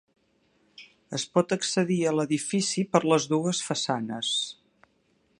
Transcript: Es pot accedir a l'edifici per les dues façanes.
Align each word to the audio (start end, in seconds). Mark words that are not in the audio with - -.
Es 1.17 1.25
pot 1.35 1.51
accedir 1.57 1.97
a 2.05 2.13
l'edifici 2.19 2.85
per 2.95 3.01
les 3.13 3.27
dues 3.35 3.61
façanes. 3.69 4.33